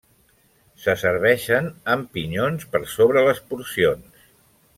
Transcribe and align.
Se 0.85 0.95
serveixen 1.01 1.69
amb 1.97 2.09
pinyons 2.19 2.67
per 2.73 2.83
sobre 2.95 3.25
les 3.29 3.45
porcions. 3.53 4.27